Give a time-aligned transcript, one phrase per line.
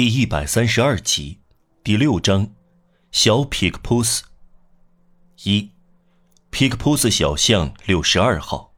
[0.00, 1.40] 第一百三十二集，
[1.84, 2.50] 第六章，
[3.12, 4.24] 小皮克普斯。
[5.44, 5.68] 一，
[6.48, 8.72] 皮克普斯小巷六十二号。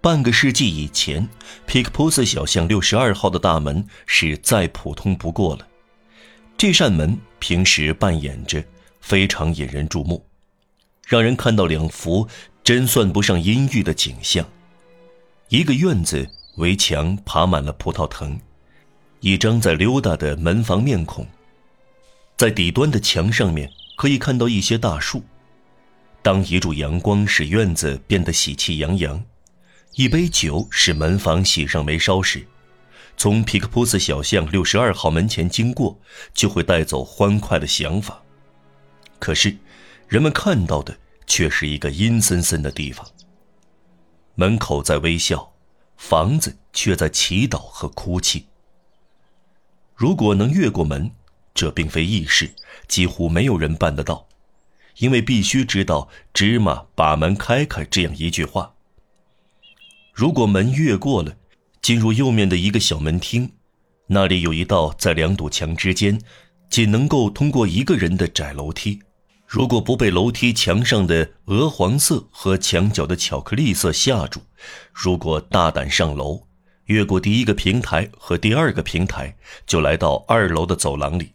[0.00, 1.28] 半个世纪以前，
[1.66, 5.66] 皮克普斯小巷六十二号的大门是再普通不过了。
[6.56, 8.64] 这扇门平时扮演着
[9.00, 10.24] 非常引人注目，
[11.04, 12.28] 让人看到两幅
[12.62, 14.48] 真算不上阴郁的景象：
[15.48, 18.38] 一个院子围墙爬满了葡萄藤。
[19.24, 21.26] 一张在溜达的门房面孔，
[22.36, 25.22] 在底端的墙上面可以看到一些大树。
[26.20, 29.24] 当一柱阳光使院子变得喜气洋洋，
[29.94, 32.46] 一杯酒使门房喜上眉梢时，
[33.16, 35.98] 从皮克普斯小巷六十二号门前经过，
[36.34, 38.22] 就会带走欢快的想法。
[39.18, 39.56] 可是，
[40.06, 40.94] 人们看到的
[41.26, 43.08] 却是一个阴森森的地方。
[44.34, 45.54] 门口在微笑，
[45.96, 48.44] 房子却在祈祷和哭泣。
[49.94, 51.10] 如果能越过门，
[51.54, 52.52] 这并非易事，
[52.88, 54.26] 几乎没有人办得到，
[54.98, 58.74] 因为必须知道“芝麻把门开开”这样一句话。
[60.12, 61.36] 如果门越过了，
[61.80, 63.52] 进入右面的一个小门厅，
[64.08, 66.20] 那里有一道在两堵墙之间，
[66.68, 69.00] 仅能够通过一个人的窄楼梯。
[69.46, 74.40] 如果不被楼梯墙上的鹅黄色和墙角的巧克力色吓住，
[74.92, 76.46] 如果大胆上楼。
[76.86, 81.32] 越过第一个平台和第二个平台，就来到二楼的走廊里。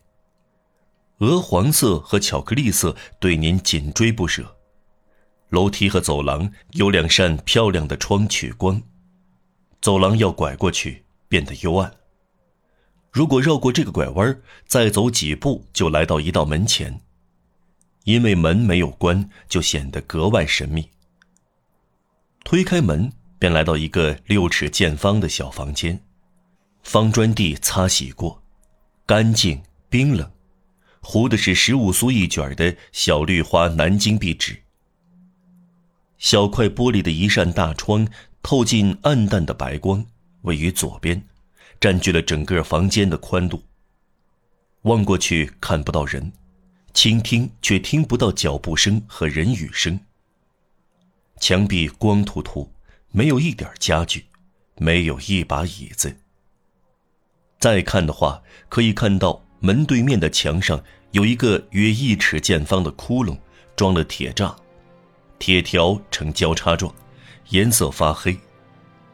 [1.19, 4.55] 鹅黄色和巧克力色对您紧追不舍。
[5.49, 8.81] 楼梯和走廊有两扇漂亮的窗取光，
[9.81, 11.91] 走廊要拐过去变得幽暗。
[13.11, 17.01] 如果绕过这个拐弯，再走几步就来到一道门前，
[18.03, 20.91] 因为门没有关，就显得格外神秘。
[22.43, 23.11] 推开门。
[23.39, 25.97] 便来到一个六尺见方的小房间，
[26.83, 28.43] 方砖地擦洗过，
[29.05, 30.29] 干净冰冷，
[30.99, 34.61] 糊的是十五苏一卷的小绿花南京壁纸。
[36.17, 38.05] 小块玻璃的一扇大窗
[38.43, 40.05] 透进暗淡的白光，
[40.41, 41.23] 位于左边，
[41.79, 43.63] 占据了整个房间的宽度。
[44.81, 46.33] 望过去看不到人，
[46.93, 49.97] 倾听却听不到脚步声和人语声。
[51.39, 52.69] 墙壁光秃秃。
[53.11, 54.25] 没有一点家具，
[54.77, 56.15] 没有一把椅子。
[57.59, 60.81] 再看的话，可以看到门对面的墙上
[61.11, 63.37] 有一个约一尺见方的窟窿，
[63.75, 64.55] 装了铁栅，
[65.39, 66.93] 铁条呈交叉状，
[67.49, 68.37] 颜色发黑，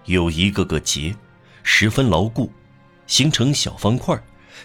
[0.05, 1.15] 有一个个结，
[1.63, 2.51] 十分牢固，
[3.07, 4.21] 形成小方块，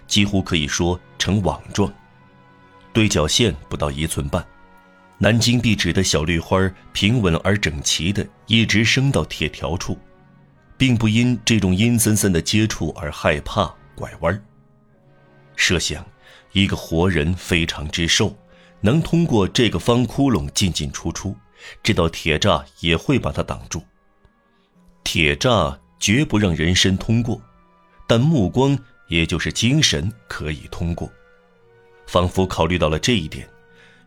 [0.07, 1.93] 几乎可以说成网状，
[2.93, 4.45] 对角线不到一寸半。
[5.23, 6.59] 南京壁纸的小绿花
[6.95, 9.99] 平稳而整齐的一直升到铁条处，
[10.79, 14.43] 并不因这种阴森森的接触而害怕拐弯。
[15.57, 16.03] 设想，
[16.53, 18.35] 一个活人非常之瘦，
[18.81, 21.37] 能通过这个方窟窿进进出出，
[21.83, 23.83] 这道铁栅也会把它挡住。
[25.05, 27.39] 铁栅绝不让人身通过，
[28.07, 31.13] 但目光也就是精神可以通过，
[32.07, 33.47] 仿佛考虑到了这一点。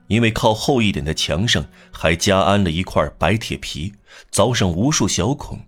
[0.08, 3.94] 因为靠后一点的墙上还加安了一块白铁皮，
[4.32, 5.60] 凿上无数小孔，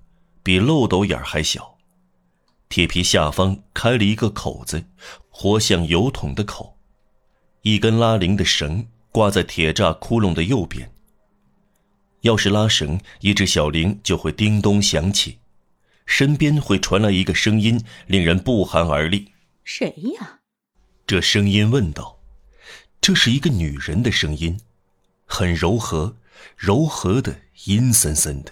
[0.44, 1.78] 比漏斗眼还小。
[2.68, 4.86] 铁皮下方开了一个口子，
[5.30, 6.78] 活像油桶的口。
[7.62, 10.92] 一根拉铃的绳挂在铁栅窟窿的右边。
[12.22, 15.40] 要是拉绳，一只小铃就会叮咚响起，
[16.06, 19.32] 身边会传来一个声音，令人不寒而栗。
[19.64, 20.40] 谁呀？
[21.08, 22.15] 这声音问道。
[23.02, 24.60] 这是一个女人的声音，
[25.26, 26.18] 很柔和，
[26.58, 28.52] 柔和的，阴森森的。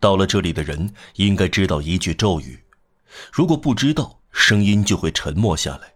[0.00, 2.64] 到了这里的人应该知道一句咒语，
[3.32, 5.94] 如果不知道，声音就会沉默下来，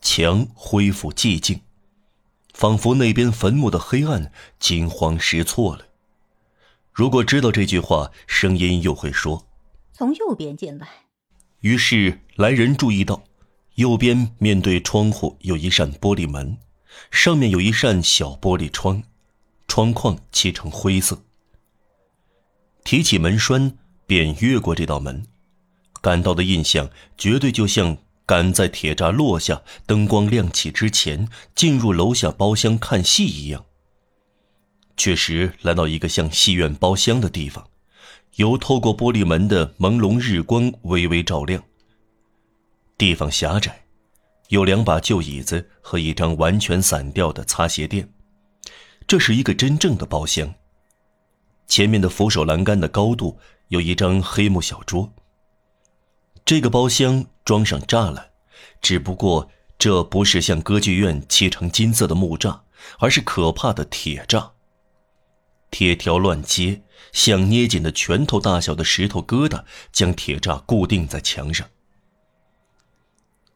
[0.00, 1.60] 墙恢复寂静，
[2.52, 5.86] 仿佛那边坟墓的黑暗惊慌失措了。
[6.92, 9.46] 如果知道这句话，声音又会说
[9.92, 10.88] ：“从右边进来。”
[11.60, 13.22] 于是来人注意到。
[13.80, 16.58] 右边面对窗户有一扇玻璃门，
[17.10, 19.02] 上面有一扇小玻璃窗，
[19.68, 21.18] 窗框漆成灰色。
[22.84, 25.24] 提起门栓，便越过这道门，
[26.02, 27.96] 感到的印象绝对就像
[28.26, 33.64] 赶在铁栅落下、灯光亮起之前进入楼下包厢看戏一样。
[34.98, 37.66] 确实来到一个像戏院包厢的地方，
[38.36, 41.64] 由透过玻璃门的朦胧日光微微照亮。
[43.00, 43.86] 地方狭窄，
[44.48, 48.06] 有两把旧椅子和一张完全散掉的擦鞋垫。
[49.06, 50.52] 这是一个真正的包厢。
[51.66, 53.38] 前面的扶手栏杆的高度
[53.68, 55.10] 有一张黑木小桌。
[56.44, 58.32] 这个包厢装上栅栏，
[58.82, 62.60] 只不过这不是像歌剧院砌成金色的木栅，
[62.98, 64.50] 而是可怕的铁栅。
[65.70, 66.82] 铁条乱接，
[67.14, 71.66] 像捏紧的拳头大小的石头疙瘩，将铁栅固定在墙上。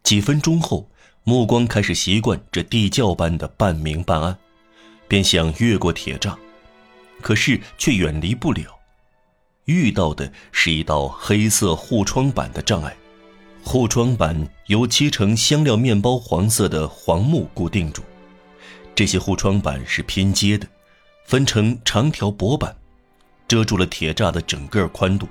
[0.05, 0.87] 几分钟后，
[1.25, 4.37] 目光开始习惯这地窖般的半明半暗，
[5.09, 6.37] 便想越过铁栅，
[7.23, 8.79] 可是却远离不了。
[9.65, 12.95] 遇到的是一道黑色护窗板的障碍，
[13.62, 18.03] 护窗板由漆成香料面包黄色的黄木固定住，
[18.95, 20.69] 这些护窗板是拼接的。
[21.25, 22.77] 分成长条薄板，
[23.49, 25.27] 遮住了铁栅的整个宽度。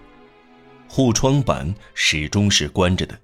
[0.87, 3.15] 护窗板始终是关着的。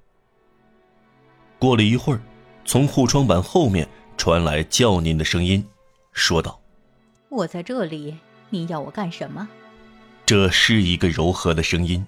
[1.60, 2.22] 过了一会儿，
[2.66, 5.64] 从护窗板后面传来叫您的声音，
[6.14, 6.60] 说道
[7.30, 8.18] ：“我在这里，
[8.50, 9.48] 你要我干什么？”
[10.26, 12.06] 这是一个柔和的声音，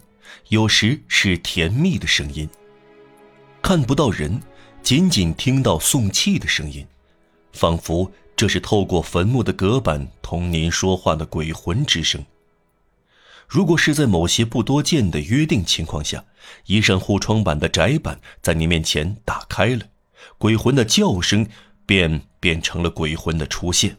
[0.48, 2.50] 有时是甜蜜的声音。
[3.62, 4.42] 看不到人，
[4.82, 6.88] 仅仅听到送气的声音，
[7.52, 8.12] 仿佛。
[8.34, 12.26] 这是透过坟墓的隔板同您说话的鬼魂之声。
[13.52, 16.24] 如果是在某些不多见的约定情况下，
[16.68, 19.82] 一扇护窗板的窄板在你面前打开了，
[20.38, 21.46] 鬼魂的叫声
[21.86, 23.98] 便变成了鬼魂的出现。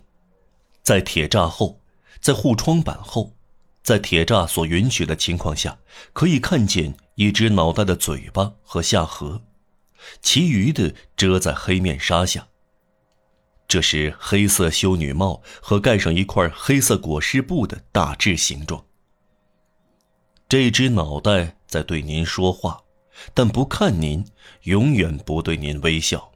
[0.82, 1.78] 在铁栅后，
[2.18, 3.34] 在护窗板后，
[3.82, 5.76] 在铁栅所允许的情况下，
[6.14, 9.42] 可以看见一只脑袋的嘴巴和下颌，
[10.22, 12.48] 其余的遮在黑面纱下。
[13.68, 18.82] 这是黑色修女帽和盖上一块黑色裹尸布的大致形状。
[20.52, 22.78] 这只脑袋在对您说话，
[23.32, 24.22] 但不看您，
[24.64, 26.30] 永远不对您微笑。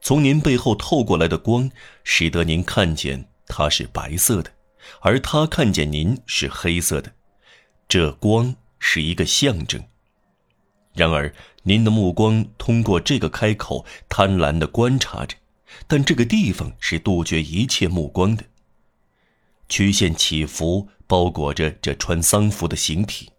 [0.00, 1.68] 从您背后透过来的光，
[2.04, 4.52] 使得您看见它是白色的，
[5.00, 7.10] 而他看见您是黑色的。
[7.88, 9.82] 这光是一个象征。
[10.94, 15.36] 然而，您的目光通过这个开口，贪婪地观察着。
[15.88, 18.44] 但这个地方是杜绝一切目光的。
[19.72, 23.30] 曲线起伏，包裹着这穿丧服的形体。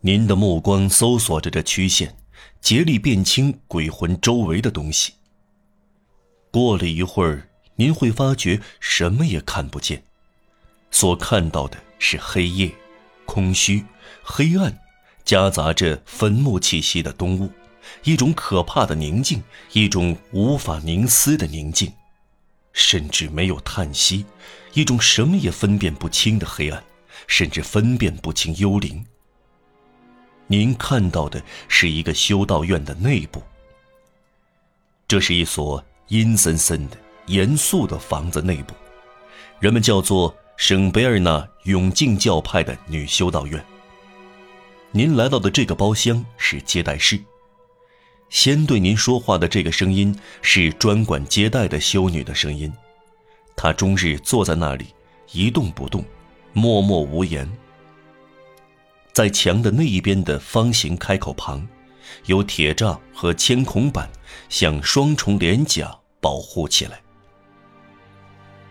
[0.00, 2.16] 您的目光搜索着这曲线，
[2.60, 5.12] 竭力辨清鬼魂周围的东西。
[6.50, 10.02] 过了一会儿，您会发觉什么也看不见，
[10.90, 12.74] 所看到的是黑夜、
[13.24, 13.84] 空虚、
[14.24, 14.76] 黑暗，
[15.24, 17.48] 夹杂着坟墓气息的东雾。
[18.02, 19.40] 一种可怕的宁静，
[19.74, 21.92] 一种无法凝思的宁静，
[22.72, 24.24] 甚至没有叹息，
[24.74, 26.82] 一种什么也分辨不清的黑暗，
[27.26, 29.04] 甚至分辨不清幽灵。
[30.46, 33.42] 您看到的是一个修道院的内部。
[35.06, 36.96] 这是一所阴森森的、
[37.26, 38.74] 严肃的房子内部，
[39.58, 43.64] 人们叫做圣贝尔纳永静教派的女修道院。
[44.92, 47.20] 您来到的这个包厢是接待室。
[48.30, 52.72] 先对您说话的这个声音是专管接待的修女的声音，
[53.56, 54.86] 她终日坐在那里
[55.32, 56.04] 一动不动，
[56.52, 57.50] 默默无言。
[59.12, 61.66] 在墙的那一边的方形开口旁，
[62.26, 64.08] 有铁栅和铅孔板，
[64.48, 67.00] 像双重连甲保护起来。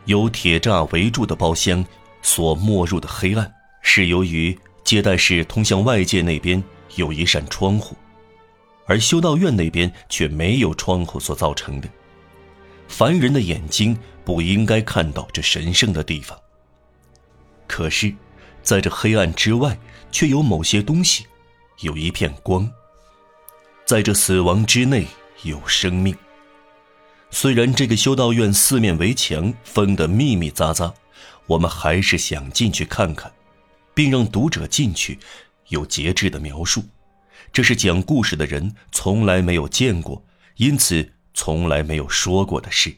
[0.06, 1.86] 由铁栅围住的包厢
[2.22, 6.64] 所没入的黑暗，是由于接待室通向外界那边
[6.96, 7.96] 有一扇窗户。
[8.90, 11.88] 而修道院那边却没有窗户所造成的，
[12.88, 16.36] 凡人的眼睛不应该看到这神圣的地方。
[17.68, 18.12] 可是，
[18.64, 19.78] 在这黑暗之外，
[20.12, 21.28] 却有某些东西，
[21.82, 22.68] 有一片光。
[23.86, 25.06] 在这死亡之内
[25.44, 26.18] 有生命。
[27.30, 30.92] 虽然这个修道院四面围墙封得密密匝匝，
[31.46, 33.32] 我们还是想进去看看，
[33.94, 35.20] 并让读者进去，
[35.68, 36.84] 有节制的描述。
[37.52, 40.26] 这是讲故事的人从来没有见过，
[40.58, 42.96] 因此从来没有说过的事。